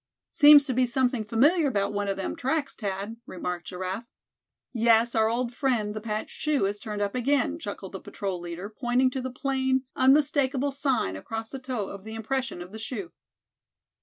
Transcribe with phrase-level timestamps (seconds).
[0.31, 4.07] "Seems to be something familiar about one of them tracks, Thad," remarked Giraffe.
[4.73, 8.67] "Yes, our old friend, the patched shoe, has turned up again," chuckled the patrol leader,
[8.67, 13.11] pointing to the plain, unmistakable sign across the toe of the impression of the shoe.